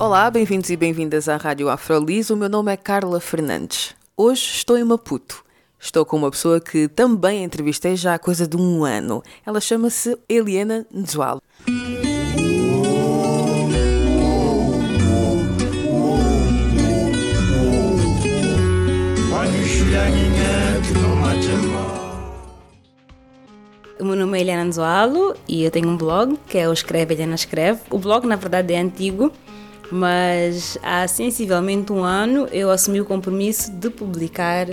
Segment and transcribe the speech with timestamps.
[0.00, 2.30] Olá, bem-vindos e bem-vindas à Rádio Afrolis.
[2.30, 3.96] O meu nome é Carla Fernandes.
[4.16, 5.44] Hoje estou em Maputo.
[5.76, 9.24] Estou com uma pessoa que também entrevistei já há coisa de um ano.
[9.44, 11.42] Ela chama-se Eliana Nzualo.
[23.98, 27.14] O meu nome é Eliana Nzoalo e eu tenho um blog que é o Escreve
[27.14, 27.80] Eliana Escreve.
[27.90, 29.32] O blog, na verdade, é antigo,
[29.90, 34.68] mas há sensivelmente um ano eu assumi o compromisso de publicar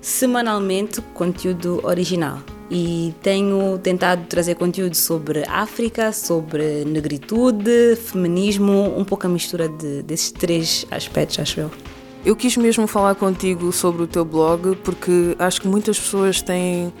[0.00, 2.38] semanalmente conteúdo original.
[2.70, 10.02] E tenho tentado trazer conteúdo sobre África, sobre negritude, feminismo, um pouco a mistura de,
[10.02, 11.70] desses três aspectos, acho eu.
[12.24, 16.92] Eu quis mesmo falar contigo sobre o teu blog porque acho que muitas pessoas têm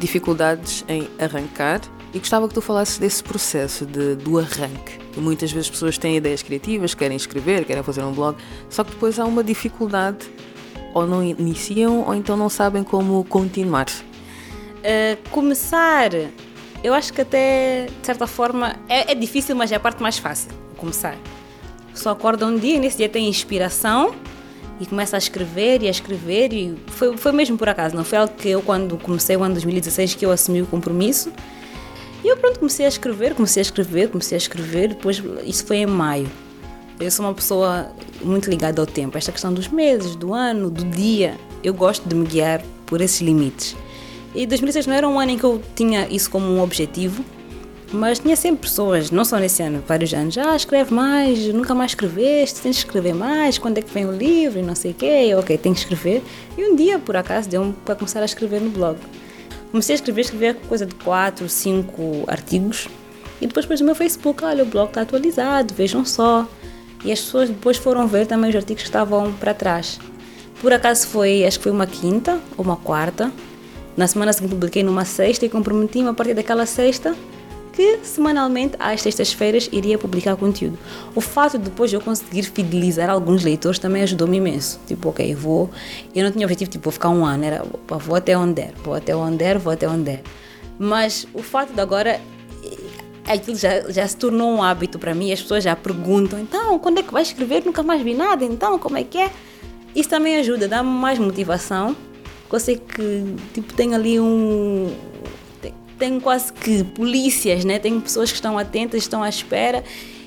[0.00, 1.80] dificuldades em arrancar
[2.14, 5.00] e gostava que tu falasses desse processo de, do arranque.
[5.16, 8.38] E muitas vezes pessoas têm ideias criativas, querem escrever, querem fazer um blog,
[8.70, 10.24] só que depois há uma dificuldade,
[10.94, 13.86] ou não iniciam, ou então não sabem como continuar.
[13.88, 16.10] Uh, começar,
[16.84, 20.16] eu acho que até, de certa forma, é, é difícil, mas é a parte mais
[20.16, 21.16] fácil, começar.
[21.94, 24.14] Só acorda um dia e nesse dia tem inspiração
[24.80, 28.18] e começa a escrever e a escrever e foi, foi mesmo por acaso, não foi
[28.18, 31.32] algo que eu quando comecei o ano 2016 que eu assumi o compromisso
[32.24, 35.76] e eu pronto comecei a escrever, comecei a escrever, comecei a escrever, depois isso foi
[35.76, 36.26] em maio.
[36.98, 37.90] Eu sou uma pessoa
[38.22, 42.14] muito ligada ao tempo, esta questão dos meses, do ano, do dia, eu gosto de
[42.14, 43.76] me guiar por esses limites.
[44.34, 47.22] E 2016 não era um ano em que eu tinha isso como um objetivo,
[47.92, 51.90] mas tinha sempre pessoas, não só nesse ano, vários anos, ah, escreve mais, nunca mais
[51.90, 55.34] escreveste, tens que escrever mais, quando é que vem o livro não sei o quê,
[55.38, 56.22] ok, tenho que escrever.
[56.56, 58.98] E um dia, por acaso, deu-me para começar a escrever no blog.
[59.74, 62.86] Comecei a escrever, escrever coisa de 4, 5 artigos,
[63.40, 66.46] e depois pus no meu Facebook, olha, o blog está atualizado, vejam só.
[67.04, 69.98] E as pessoas depois foram ver também os artigos que estavam para trás.
[70.60, 73.32] Por acaso foi, acho que foi uma quinta ou uma quarta.
[73.96, 77.12] Na semana seguinte publiquei numa sexta e comprometi-me a partir daquela sexta
[77.74, 80.78] que semanalmente, às sextas-feiras, iria publicar conteúdo.
[81.14, 84.78] O fato de depois eu conseguir fidelizar alguns leitores também ajudou-me imenso.
[84.86, 85.70] Tipo, ok, vou.
[86.14, 88.94] Eu não tinha objetivo, tipo, vou ficar um ano, era vou até onde der, vou
[88.94, 90.22] até onde der, vou até onde der.
[90.78, 92.20] Mas o fato de agora
[93.26, 96.98] aquilo já, já se tornou um hábito para mim, as pessoas já perguntam, então, quando
[96.98, 97.64] é que vai escrever?
[97.64, 99.30] Nunca mais vi nada, então, como é que é?
[99.94, 101.96] Isso também ajuda, dá-me mais motivação.
[102.52, 104.94] Eu sei que, tipo, tem ali um,
[106.04, 107.78] tenho quase que polícias, né?
[107.78, 109.82] tenho pessoas que estão atentas, estão à espera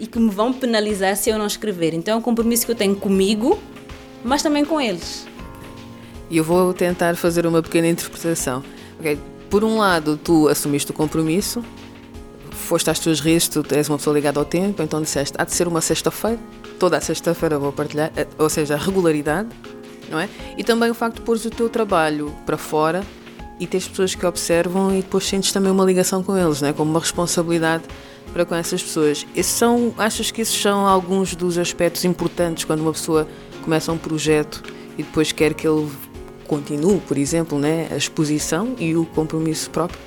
[0.00, 1.92] e que me vão penalizar se eu não escrever.
[1.92, 3.58] Então é um compromisso que eu tenho comigo,
[4.24, 5.26] mas também com eles.
[6.30, 8.64] E eu vou tentar fazer uma pequena interpretação.
[8.98, 9.18] Okay.
[9.50, 11.62] Por um lado, tu assumiste o compromisso,
[12.50, 15.54] foste às tuas redes, tu és uma pessoa ligada ao tempo, então disseste, há de
[15.54, 16.38] ser uma sexta-feira,
[16.78, 19.48] toda a sexta-feira vou partilhar, eh, ou seja, a regularidade,
[20.10, 20.28] não é?
[20.56, 23.02] E também o facto de pôres o teu trabalho para fora
[23.58, 26.72] e tens pessoas que observam e depois sentes também uma ligação com eles, né?
[26.72, 27.84] como uma responsabilidade
[28.32, 29.26] para com essas pessoas.
[29.34, 33.26] Esses são, achas que esses são alguns dos aspectos importantes quando uma pessoa
[33.62, 34.62] começa um projeto
[34.96, 35.88] e depois quer que ele
[36.46, 37.88] continue, por exemplo, né?
[37.90, 40.00] a exposição e o compromisso próprio?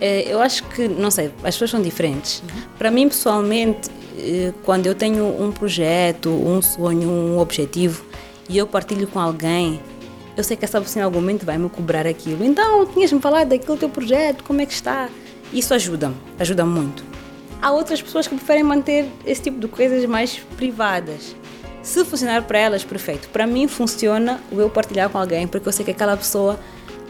[0.00, 2.42] É, eu acho que, não sei, as pessoas são diferentes.
[2.42, 2.62] Uhum.
[2.76, 3.88] Para mim, pessoalmente,
[4.18, 8.04] eh, quando eu tenho um projeto, um sonho, um objetivo
[8.48, 9.80] e eu partilho com alguém,
[10.36, 12.44] eu sei que essa pessoa em algum momento vai me cobrar aquilo.
[12.44, 15.08] Então, tinhas-me falado daquele teu projeto, como é que está?
[15.52, 17.04] Isso ajuda-me, ajuda muito.
[17.60, 21.36] Há outras pessoas que preferem manter esse tipo de coisas mais privadas.
[21.82, 23.28] Se funcionar para elas, perfeito.
[23.28, 26.58] Para mim, funciona o eu partilhar com alguém, porque eu sei que aquela pessoa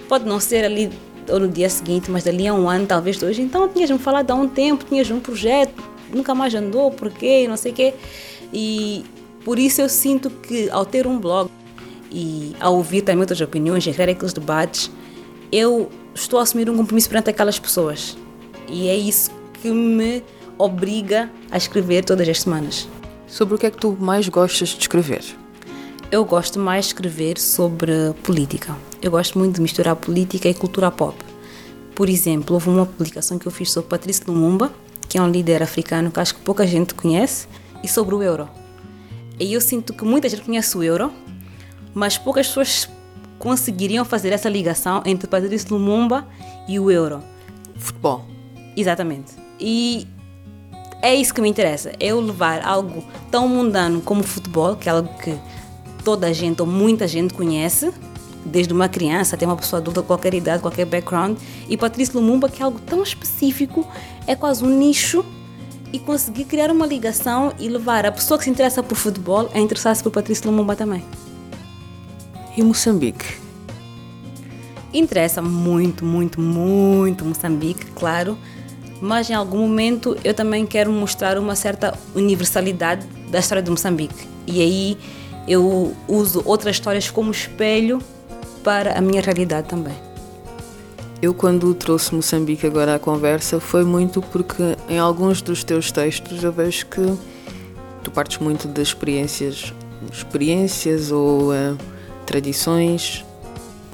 [0.08, 0.90] pode não ser ali
[1.30, 3.38] ou no dia seguinte, mas dali a um ano, talvez dois.
[3.38, 5.82] Então, tinhas-me falado há um tempo, tinhas um projeto,
[6.12, 7.94] nunca mais andou, porquê, não sei o quê.
[8.52, 9.04] E
[9.44, 11.50] por isso eu sinto que ao ter um blog,
[12.12, 14.90] e ao ouvir também outras opiniões ver aqueles debates,
[15.50, 18.16] eu estou a assumir um compromisso perante aquelas pessoas.
[18.68, 20.22] E é isso que me
[20.58, 22.88] obriga a escrever todas as semanas.
[23.26, 25.24] Sobre o que é que tu mais gostas de escrever?
[26.10, 27.92] Eu gosto mais de escrever sobre
[28.22, 28.76] política.
[29.00, 31.16] Eu gosto muito de misturar política e cultura pop.
[31.94, 34.70] Por exemplo, houve uma publicação que eu fiz sobre Patrício Lumumba,
[35.08, 37.46] que é um líder africano que acho que pouca gente conhece,
[37.82, 38.48] e sobre o euro.
[39.40, 41.12] E eu sinto que muita gente conhece o euro,
[41.94, 42.88] mas poucas pessoas
[43.38, 46.26] conseguiriam fazer essa ligação entre Patrice Lumumba
[46.68, 47.22] e o euro.
[47.76, 48.24] Futebol.
[48.76, 49.32] Exatamente.
[49.58, 50.06] E
[51.02, 51.92] é isso que me interessa.
[51.98, 55.36] Eu levar algo tão mundano como o futebol, que é algo que
[56.04, 57.92] toda a gente ou muita gente conhece,
[58.44, 61.38] desde uma criança até uma pessoa adulta, qualquer idade, qualquer background,
[61.68, 63.86] e Patrício Lumumba, que é algo tão específico,
[64.26, 65.24] é quase um nicho,
[65.92, 69.60] e conseguir criar uma ligação e levar a pessoa que se interessa por futebol a
[69.60, 71.04] interessar-se por Patrício Lumumba também.
[72.54, 73.40] E Moçambique?
[74.92, 78.36] Interessa muito, muito, muito Moçambique, claro,
[79.00, 84.28] mas em algum momento eu também quero mostrar uma certa universalidade da história de Moçambique.
[84.46, 84.98] E aí
[85.48, 88.00] eu uso outras histórias como espelho
[88.62, 89.96] para a minha realidade também.
[91.22, 96.44] Eu, quando trouxe Moçambique agora à conversa, foi muito porque em alguns dos teus textos
[96.44, 97.16] eu vejo que
[98.02, 99.72] tu partes muito das experiências,
[100.12, 101.78] experiências ou uh,
[102.32, 103.26] tradições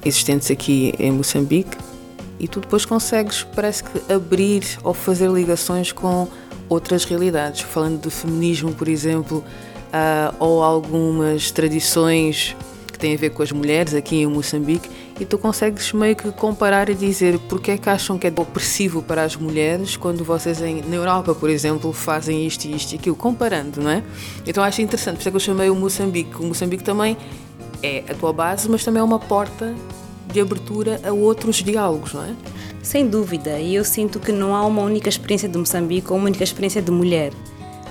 [0.03, 1.77] existentes aqui em Moçambique
[2.39, 6.25] e tu depois consegues, parece que, abrir ou fazer ligações com
[6.69, 9.43] outras realidades, falando do feminismo, por exemplo,
[9.89, 12.55] uh, ou algumas tradições
[12.87, 14.89] que têm a ver com as mulheres aqui em Moçambique,
[15.19, 19.03] e tu consegues meio que comparar e dizer porque é que acham que é opressivo
[19.03, 22.95] para as mulheres quando vocês em, na Europa, por exemplo, fazem isto e isto e
[22.95, 24.01] aquilo, comparando, não é?
[24.47, 26.41] Então acho interessante, por isso é que eu chamei o Moçambique.
[26.41, 27.17] O Moçambique também
[27.81, 29.73] é a tua base, mas também é uma porta
[30.31, 32.33] de abertura a outros diálogos, não é?
[32.81, 36.27] Sem dúvida, e eu sinto que não há uma única experiência de Moçambique ou uma
[36.27, 37.33] única experiência de mulher,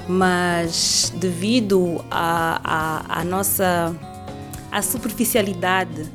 [0.08, 3.94] mas devido à a, a, a, nossa
[4.72, 6.06] a superficialidade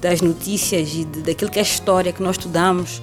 [0.00, 3.02] das notícias e de, daquilo que é história que nós estudamos,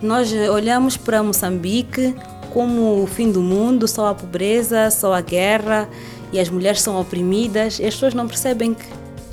[0.00, 2.14] nós olhamos para Moçambique
[2.52, 5.88] como o fim do mundo, só a pobreza, só a guerra
[6.32, 8.84] e as mulheres são oprimidas, e as pessoas não percebem que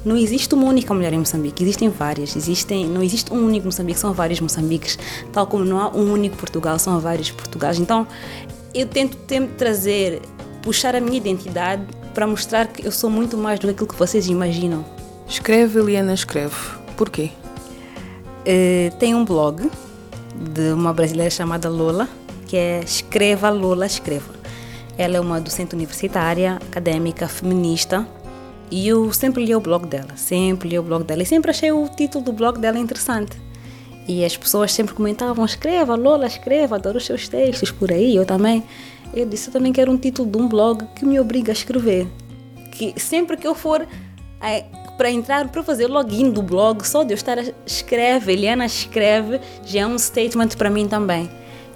[0.05, 2.35] não existe uma única mulher em Moçambique, existem várias.
[2.35, 4.99] Existem, não existe um único Moçambique, são vários Moçambiques.
[5.33, 7.79] Tal como não há um único Portugal, são vários Portugais.
[7.79, 8.07] Então,
[8.73, 10.21] eu tento sempre trazer,
[10.61, 13.95] puxar a minha identidade para mostrar que eu sou muito mais do que aquilo que
[13.95, 14.85] vocês imaginam.
[15.27, 16.55] Escreve, Eliana, escreve.
[16.95, 17.31] Porquê?
[18.41, 19.71] Uh, tem um blog
[20.35, 22.07] de uma brasileira chamada Lola,
[22.45, 24.35] que é Escreva Lola Escreva.
[24.97, 28.07] Ela é uma docente universitária, acadêmica, feminista,
[28.71, 31.71] e eu sempre li o blog dela, sempre li o blog dela e sempre achei
[31.71, 33.37] o título do blog dela interessante.
[34.07, 38.25] E as pessoas sempre comentavam: escreva, Lola, escreva, adoro os seus textos por aí, eu
[38.25, 38.63] também.
[39.13, 42.07] Eu disse: eu também quero um título de um blog que me obriga a escrever.
[42.71, 43.87] Que sempre que eu for
[44.97, 49.39] para entrar, para fazer login do blog, só de eu estar a escreve, Eliana escreve,
[49.65, 51.29] já é um statement para mim também.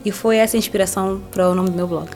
[0.06, 2.10] E foi essa a inspiração para o nome do meu blog.